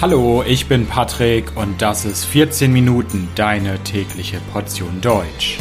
[0.00, 5.58] Hallo, ich bin Patrick und das ist 14 Minuten deine tägliche Portion Deutsch.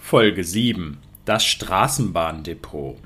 [0.00, 0.98] Folge 7.
[1.24, 2.96] Das Straßenbahndepot.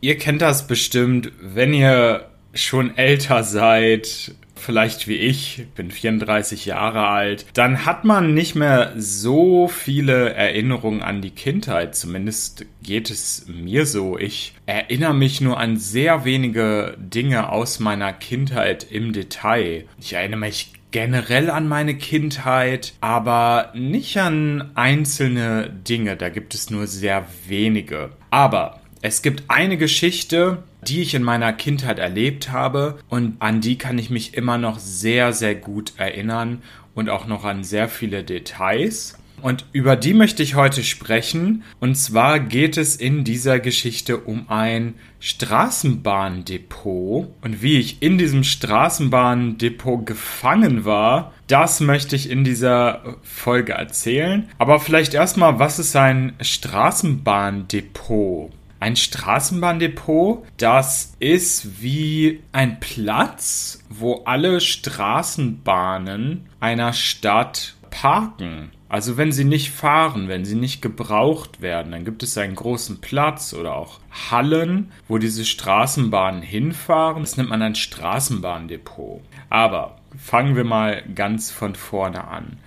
[0.00, 7.06] Ihr kennt das bestimmt, wenn ihr schon älter seid, vielleicht wie ich, bin 34 Jahre
[7.06, 11.94] alt, dann hat man nicht mehr so viele Erinnerungen an die Kindheit.
[11.94, 14.18] Zumindest geht es mir so.
[14.18, 19.84] Ich erinnere mich nur an sehr wenige Dinge aus meiner Kindheit im Detail.
[20.00, 26.16] Ich erinnere mich generell an meine Kindheit, aber nicht an einzelne Dinge.
[26.16, 28.10] Da gibt es nur sehr wenige.
[28.30, 33.78] Aber es gibt eine Geschichte, die ich in meiner Kindheit erlebt habe und an die
[33.78, 36.60] kann ich mich immer noch sehr, sehr gut erinnern
[36.92, 39.16] und auch noch an sehr viele Details.
[39.42, 41.62] Und über die möchte ich heute sprechen.
[41.78, 47.28] Und zwar geht es in dieser Geschichte um ein Straßenbahndepot.
[47.42, 54.48] Und wie ich in diesem Straßenbahndepot gefangen war, das möchte ich in dieser Folge erzählen.
[54.58, 58.50] Aber vielleicht erstmal, was ist ein Straßenbahndepot?
[58.86, 68.70] Ein Straßenbahndepot, das ist wie ein Platz, wo alle Straßenbahnen einer Stadt parken.
[68.88, 73.00] Also wenn sie nicht fahren, wenn sie nicht gebraucht werden, dann gibt es einen großen
[73.00, 73.98] Platz oder auch
[74.30, 77.24] Hallen, wo diese Straßenbahnen hinfahren.
[77.24, 79.20] Das nennt man ein Straßenbahndepot.
[79.50, 82.58] Aber fangen wir mal ganz von vorne an.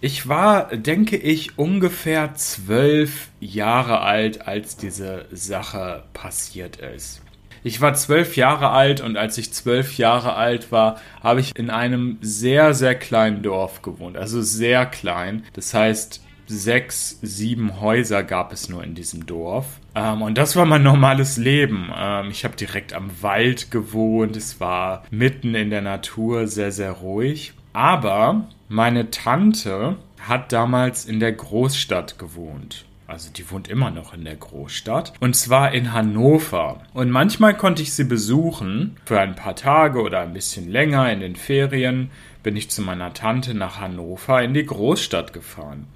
[0.00, 7.20] Ich war, denke ich, ungefähr zwölf Jahre alt, als diese Sache passiert ist.
[7.64, 11.70] Ich war zwölf Jahre alt und als ich zwölf Jahre alt war, habe ich in
[11.70, 14.16] einem sehr, sehr kleinen Dorf gewohnt.
[14.16, 15.42] Also sehr klein.
[15.54, 19.66] Das heißt, sechs, sieben Häuser gab es nur in diesem Dorf.
[19.96, 21.90] Ähm, und das war mein normales Leben.
[21.94, 24.36] Ähm, ich habe direkt am Wald gewohnt.
[24.36, 27.52] Es war mitten in der Natur, sehr, sehr ruhig.
[27.72, 32.84] Aber meine Tante hat damals in der Großstadt gewohnt.
[33.06, 35.14] Also die wohnt immer noch in der Großstadt.
[35.20, 36.82] Und zwar in Hannover.
[36.92, 38.96] Und manchmal konnte ich sie besuchen.
[39.06, 42.10] Für ein paar Tage oder ein bisschen länger in den Ferien
[42.42, 45.86] bin ich zu meiner Tante nach Hannover in die Großstadt gefahren.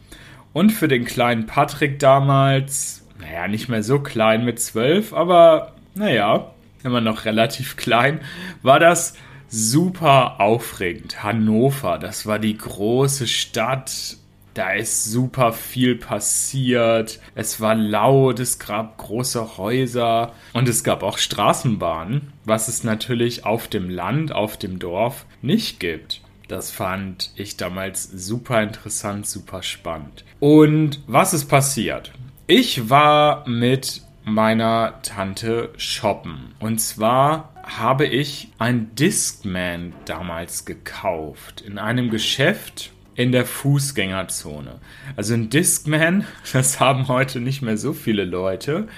[0.54, 6.50] Und für den kleinen Patrick damals, naja, nicht mehr so klein mit zwölf, aber naja,
[6.82, 8.20] immer noch relativ klein,
[8.62, 9.14] war das
[9.52, 11.22] super aufregend.
[11.22, 14.16] Hannover, das war die große Stadt.
[14.54, 17.20] Da ist super viel passiert.
[17.34, 23.46] Es war laut, es gab große Häuser und es gab auch Straßenbahnen, was es natürlich
[23.46, 26.22] auf dem Land, auf dem Dorf nicht gibt.
[26.48, 30.24] Das fand ich damals super interessant, super spannend.
[30.40, 32.12] Und was ist passiert?
[32.46, 36.54] Ich war mit meiner Tante shoppen.
[36.58, 44.80] Und zwar habe ich ein Discman damals gekauft in einem Geschäft in der Fußgängerzone.
[45.16, 48.88] Also ein Discman, das haben heute nicht mehr so viele Leute.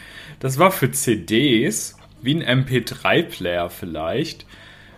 [0.40, 4.46] Das war für CDs, wie ein MP3-Player vielleicht.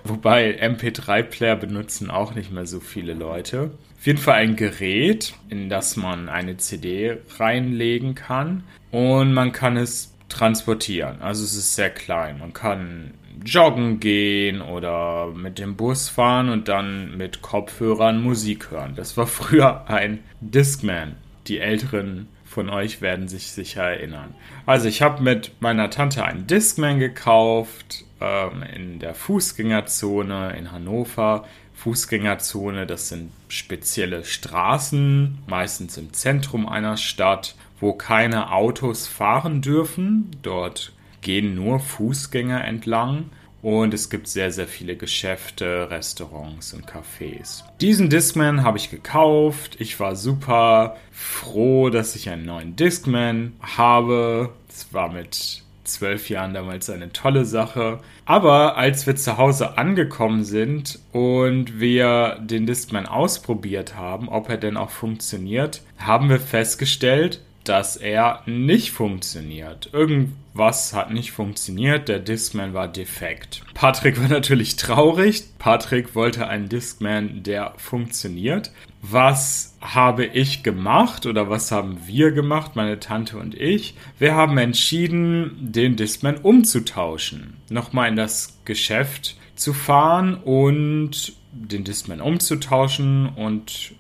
[0.04, 3.72] Wobei MP3-Player benutzen auch nicht mehr so viele Leute.
[3.98, 8.62] Auf jeden Fall ein Gerät, in das man eine CD reinlegen kann.
[8.92, 11.20] Und man kann es transportieren.
[11.22, 12.38] Also es ist sehr klein.
[12.38, 13.14] Man kann
[13.44, 18.94] joggen gehen oder mit dem Bus fahren und dann mit Kopfhörern Musik hören.
[18.96, 21.16] Das war früher ein Discman.
[21.46, 24.34] Die Älteren von euch werden sich sicher erinnern.
[24.64, 31.44] Also ich habe mit meiner Tante einen Discman gekauft ähm, in der Fußgängerzone in Hannover.
[31.74, 40.30] Fußgängerzone, das sind spezielle Straßen, meistens im Zentrum einer Stadt, wo keine Autos fahren dürfen.
[40.42, 43.30] Dort gehen nur Fußgänger entlang
[43.62, 47.64] und es gibt sehr, sehr viele Geschäfte, Restaurants und Cafés.
[47.80, 49.76] Diesen Discman habe ich gekauft.
[49.80, 54.50] Ich war super froh, dass ich einen neuen Discman habe.
[54.68, 57.98] Es war mit zwölf Jahren damals eine tolle Sache.
[58.24, 64.58] Aber als wir zu Hause angekommen sind und wir den Discman ausprobiert haben, ob er
[64.58, 69.90] denn auch funktioniert, haben wir festgestellt, dass er nicht funktioniert.
[69.92, 73.62] Irgendwas hat nicht funktioniert, der Discman war defekt.
[73.74, 75.44] Patrick war natürlich traurig.
[75.58, 78.70] Patrick wollte einen Discman, der funktioniert.
[79.02, 83.94] Was habe ich gemacht oder was haben wir gemacht, meine Tante und ich?
[84.18, 87.56] Wir haben entschieden, den Discman umzutauschen.
[87.68, 93.92] Nochmal in das Geschäft zu fahren und den Discman umzutauschen und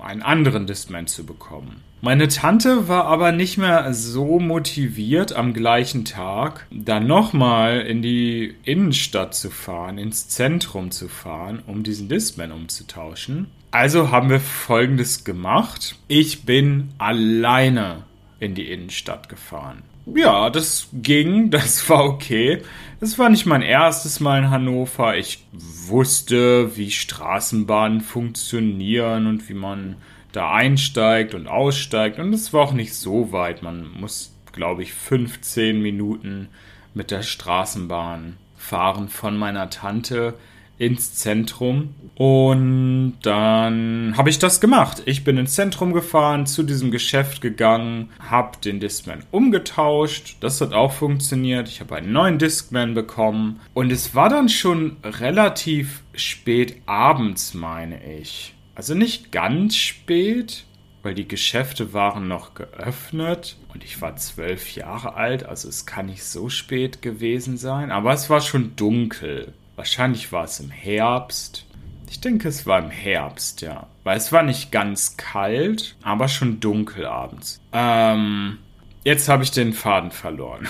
[0.00, 1.82] einen anderen Discman zu bekommen.
[2.02, 8.54] Meine Tante war aber nicht mehr so motiviert, am gleichen Tag dann nochmal in die
[8.64, 13.48] Innenstadt zu fahren, ins Zentrum zu fahren, um diesen Discman umzutauschen.
[13.70, 15.96] Also haben wir folgendes gemacht.
[16.08, 18.04] Ich bin alleine
[18.38, 19.82] in die Innenstadt gefahren.
[20.06, 22.62] Ja, das ging, das war okay.
[23.02, 25.18] Es war nicht mein erstes Mal in Hannover.
[25.18, 29.96] Ich wusste, wie Straßenbahnen funktionieren und wie man
[30.32, 32.18] da einsteigt und aussteigt.
[32.18, 33.62] Und es war auch nicht so weit.
[33.62, 36.48] Man muss, glaube ich, 15 Minuten
[36.94, 40.34] mit der Straßenbahn fahren von meiner Tante
[40.80, 41.94] ins Zentrum.
[42.14, 45.02] Und dann habe ich das gemacht.
[45.04, 50.36] Ich bin ins Zentrum gefahren, zu diesem Geschäft gegangen, habe den Discman umgetauscht.
[50.40, 51.68] Das hat auch funktioniert.
[51.68, 53.60] Ich habe einen neuen Discman bekommen.
[53.74, 58.54] Und es war dann schon relativ spät abends, meine ich.
[58.74, 60.64] Also nicht ganz spät,
[61.02, 66.06] weil die Geschäfte waren noch geöffnet und ich war zwölf Jahre alt, also es kann
[66.06, 69.52] nicht so spät gewesen sein, aber es war schon dunkel.
[69.76, 71.64] Wahrscheinlich war es im Herbst.
[72.10, 73.86] Ich denke, es war im Herbst, ja.
[74.04, 77.60] Weil es war nicht ganz kalt, aber schon dunkel abends.
[77.72, 78.58] Ähm,
[79.04, 80.66] jetzt habe ich den Faden verloren.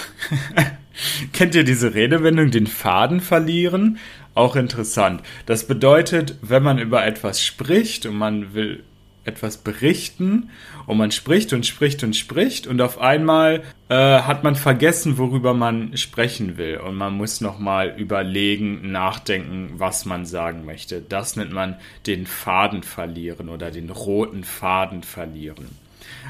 [1.32, 3.98] Kennt ihr diese Redewendung, den Faden verlieren?
[4.40, 5.20] Auch interessant.
[5.44, 8.84] Das bedeutet, wenn man über etwas spricht und man will
[9.26, 10.48] etwas berichten
[10.86, 15.52] und man spricht und spricht und spricht und auf einmal äh, hat man vergessen, worüber
[15.52, 21.02] man sprechen will und man muss nochmal überlegen, nachdenken, was man sagen möchte.
[21.06, 21.76] Das nennt man
[22.06, 25.66] den Faden verlieren oder den roten Faden verlieren.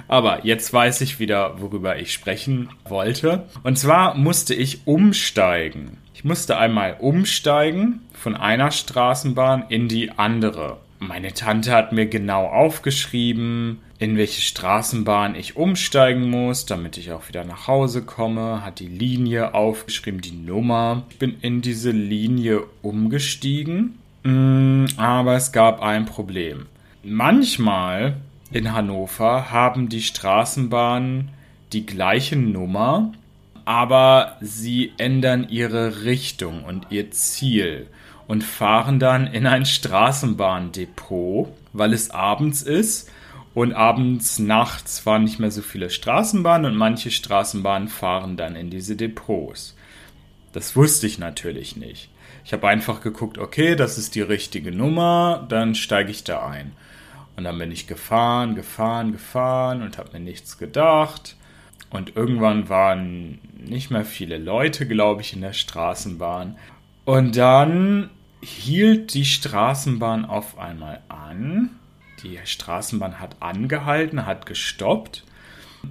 [0.09, 3.47] Aber jetzt weiß ich wieder, worüber ich sprechen wollte.
[3.63, 5.99] Und zwar musste ich umsteigen.
[6.15, 10.79] Ich musste einmal umsteigen von einer Straßenbahn in die andere.
[10.99, 17.29] Meine Tante hat mir genau aufgeschrieben, in welche Straßenbahn ich umsteigen muss, damit ich auch
[17.29, 21.05] wieder nach Hause komme, hat die Linie aufgeschrieben, die Nummer.
[21.11, 26.67] Ich bin in diese Linie umgestiegen, mm, aber es gab ein Problem.
[27.03, 28.17] Manchmal
[28.53, 31.31] in Hannover haben die Straßenbahnen
[31.73, 33.13] die gleiche Nummer,
[33.65, 37.89] aber sie ändern ihre Richtung und ihr Ziel
[38.27, 43.11] und fahren dann in ein Straßenbahndepot, weil es abends ist
[43.55, 48.71] und abends, nachts fahren nicht mehr so viele Straßenbahnen und manche Straßenbahnen fahren dann in
[48.71, 49.77] diese Depots.
[50.53, 52.11] Das wusste ich natürlich nicht.
[52.45, 56.73] Ich habe einfach geguckt, okay, das ist die richtige Nummer, dann steige ich da ein.
[57.37, 61.37] Und dann bin ich gefahren, gefahren, gefahren und habe mir nichts gedacht.
[61.91, 66.57] Und irgendwann waren nicht mehr viele Leute, glaube ich, in der Straßenbahn.
[67.05, 68.11] Und dann
[68.41, 71.71] hielt die Straßenbahn auf einmal an.
[72.23, 75.25] Die Straßenbahn hat angehalten, hat gestoppt.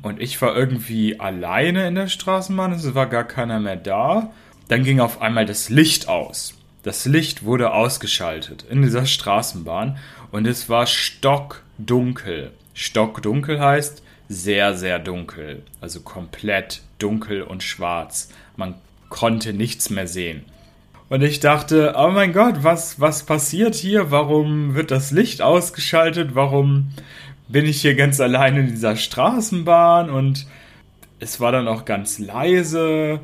[0.01, 4.31] Und ich war irgendwie alleine in der Straßenbahn, es war gar keiner mehr da.
[4.67, 6.53] Dann ging auf einmal das Licht aus.
[6.83, 9.97] Das Licht wurde ausgeschaltet in dieser Straßenbahn
[10.31, 12.51] und es war stockdunkel.
[12.73, 15.63] Stockdunkel heißt, sehr, sehr dunkel.
[15.81, 18.29] Also komplett dunkel und schwarz.
[18.55, 18.75] Man
[19.09, 20.45] konnte nichts mehr sehen.
[21.09, 24.11] Und ich dachte, oh mein Gott, was, was passiert hier?
[24.11, 26.35] Warum wird das Licht ausgeschaltet?
[26.35, 26.91] Warum
[27.47, 30.11] bin ich hier ganz allein in dieser Straßenbahn?
[30.11, 30.45] Und
[31.19, 33.21] es war dann auch ganz leise.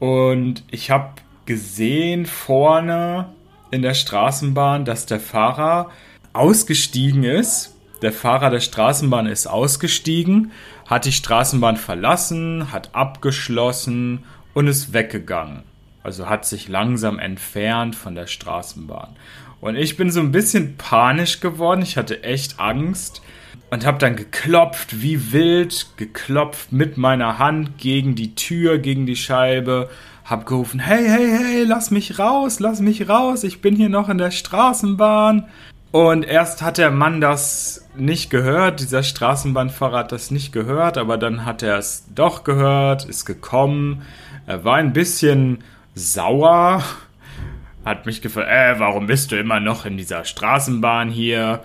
[0.00, 1.12] Und ich habe
[1.46, 3.32] gesehen vorne
[3.70, 5.90] in der Straßenbahn, dass der Fahrer
[6.32, 7.73] ausgestiegen ist
[8.04, 10.52] der Fahrer der Straßenbahn ist ausgestiegen,
[10.86, 15.64] hat die Straßenbahn verlassen, hat abgeschlossen und ist weggegangen.
[16.02, 19.16] Also hat sich langsam entfernt von der Straßenbahn.
[19.60, 21.80] Und ich bin so ein bisschen panisch geworden.
[21.80, 23.22] Ich hatte echt Angst
[23.70, 29.16] und habe dann geklopft, wie wild, geklopft mit meiner Hand gegen die Tür, gegen die
[29.16, 29.88] Scheibe.
[30.24, 34.08] Hab gerufen, hey, hey, hey, lass mich raus, lass mich raus, ich bin hier noch
[34.10, 35.48] in der Straßenbahn.
[35.94, 41.18] Und erst hat der Mann das nicht gehört, dieser Straßenbahnfahrer hat das nicht gehört, aber
[41.18, 44.02] dann hat er es doch gehört, ist gekommen.
[44.44, 45.62] Er war ein bisschen
[45.94, 46.82] sauer,
[47.84, 51.62] hat mich gefragt, äh, warum bist du immer noch in dieser Straßenbahn hier?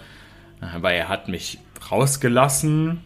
[0.62, 1.58] Aber er hat mich
[1.90, 3.00] rausgelassen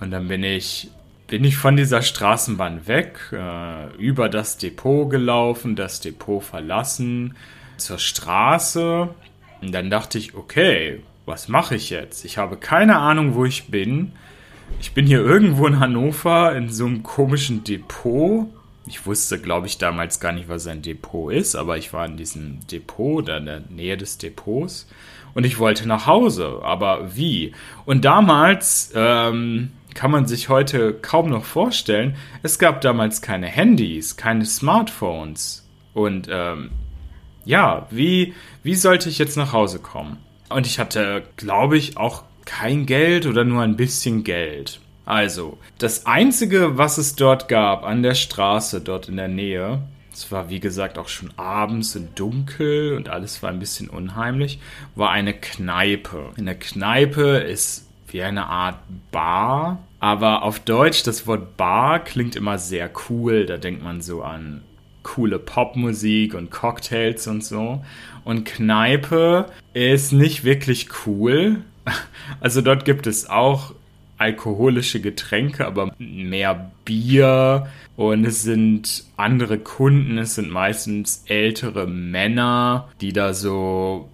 [0.00, 0.92] und dann bin ich
[1.26, 7.34] bin ich von dieser Straßenbahn weg, äh, über das Depot gelaufen, das Depot verlassen,
[7.78, 9.08] zur Straße
[9.60, 12.24] und dann dachte ich, okay, was mache ich jetzt?
[12.24, 14.12] Ich habe keine Ahnung, wo ich bin.
[14.80, 18.46] Ich bin hier irgendwo in Hannover in so einem komischen Depot.
[18.86, 22.16] Ich wusste, glaube ich, damals gar nicht, was ein Depot ist, aber ich war in
[22.16, 24.88] diesem Depot, da in der Nähe des Depots.
[25.34, 26.60] und ich wollte nach Hause.
[26.62, 27.52] Aber wie?
[27.84, 34.16] Und damals, ähm, kann man sich heute kaum noch vorstellen, es gab damals keine Handys,
[34.16, 35.66] keine Smartphones.
[35.92, 36.70] Und ähm,
[37.48, 40.18] ja, wie, wie sollte ich jetzt nach Hause kommen?
[40.50, 44.80] Und ich hatte, glaube ich, auch kein Geld oder nur ein bisschen Geld.
[45.06, 49.80] Also, das Einzige, was es dort gab an der Straße, dort in der Nähe,
[50.12, 54.58] es war wie gesagt auch schon abends und dunkel und alles war ein bisschen unheimlich,
[54.94, 56.32] war eine Kneipe.
[56.36, 58.76] In der Kneipe ist wie eine Art
[59.10, 64.22] Bar, aber auf Deutsch das Wort Bar klingt immer sehr cool, da denkt man so
[64.22, 64.60] an
[65.14, 67.82] coole Popmusik und Cocktails und so.
[68.24, 71.62] Und Kneipe ist nicht wirklich cool.
[72.40, 73.72] Also dort gibt es auch
[74.18, 82.88] alkoholische Getränke, aber mehr Bier und es sind andere Kunden, es sind meistens ältere Männer,
[83.00, 84.10] die da so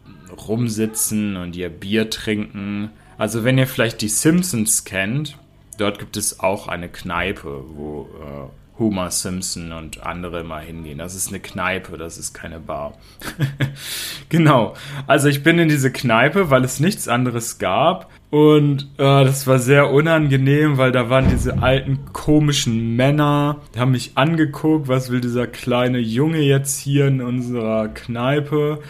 [0.46, 2.90] rumsitzen und ihr Bier trinken.
[3.18, 5.36] Also wenn ihr vielleicht die Simpsons kennt,
[5.78, 10.98] dort gibt es auch eine Kneipe, wo äh, Homer Simpson und andere mal hingehen.
[10.98, 12.94] Das ist eine Kneipe, das ist keine Bar.
[14.28, 14.74] genau.
[15.06, 18.10] Also ich bin in diese Kneipe, weil es nichts anderes gab.
[18.30, 23.92] Und äh, das war sehr unangenehm, weil da waren diese alten komischen Männer, die haben
[23.92, 28.80] mich angeguckt, was will dieser kleine Junge jetzt hier in unserer Kneipe?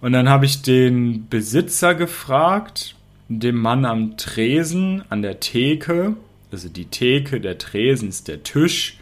[0.00, 2.96] Und dann habe ich den Besitzer gefragt,
[3.28, 6.16] dem Mann am Tresen, an der Theke.
[6.50, 8.97] Also die Theke, der Tresen ist der Tisch,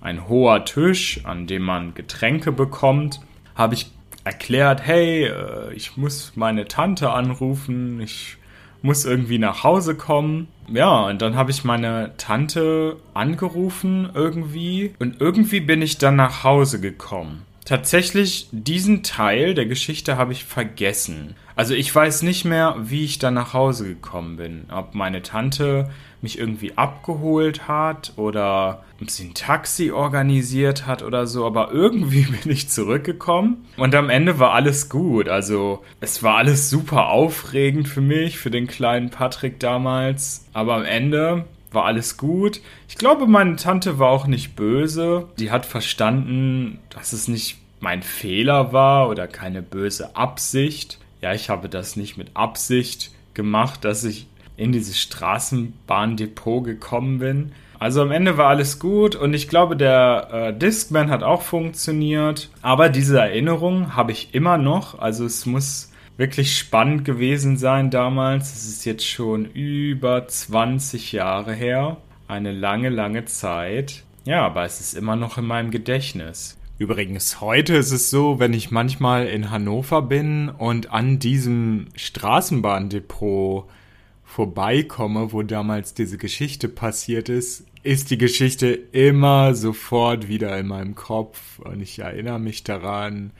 [0.00, 3.20] ein hoher Tisch, an dem man Getränke bekommt.
[3.54, 3.90] Habe ich
[4.24, 8.36] erklärt, hey, äh, ich muss meine Tante anrufen, ich
[8.82, 10.48] muss irgendwie nach Hause kommen.
[10.68, 16.44] Ja, und dann habe ich meine Tante angerufen irgendwie und irgendwie bin ich dann nach
[16.44, 17.42] Hause gekommen.
[17.70, 21.36] Tatsächlich, diesen Teil der Geschichte habe ich vergessen.
[21.54, 24.64] Also ich weiß nicht mehr, wie ich dann nach Hause gekommen bin.
[24.72, 25.88] Ob meine Tante
[26.20, 31.46] mich irgendwie abgeholt hat oder ob sie ein Taxi organisiert hat oder so.
[31.46, 35.28] Aber irgendwie bin ich zurückgekommen und am Ende war alles gut.
[35.28, 40.44] Also es war alles super aufregend für mich, für den kleinen Patrick damals.
[40.52, 42.60] Aber am Ende war alles gut.
[42.88, 45.28] Ich glaube, meine Tante war auch nicht böse.
[45.38, 51.50] Die hat verstanden, dass es nicht mein Fehler war oder keine böse Absicht ja, ich
[51.50, 57.52] habe das nicht mit Absicht gemacht, dass ich in dieses Straßenbahndepot gekommen bin.
[57.78, 62.50] Also am Ende war alles gut und ich glaube, der äh, Discman hat auch funktioniert.
[62.60, 64.98] Aber diese Erinnerung habe ich immer noch.
[64.98, 65.89] Also es muss
[66.20, 68.54] wirklich spannend gewesen sein damals.
[68.54, 71.96] Es ist jetzt schon über 20 Jahre her.
[72.28, 74.04] Eine lange, lange Zeit.
[74.26, 76.58] Ja, aber es ist immer noch in meinem Gedächtnis.
[76.78, 83.64] Übrigens, heute ist es so, wenn ich manchmal in Hannover bin und an diesem Straßenbahndepot
[84.22, 90.94] vorbeikomme, wo damals diese Geschichte passiert ist, ist die Geschichte immer sofort wieder in meinem
[90.94, 93.30] Kopf und ich erinnere mich daran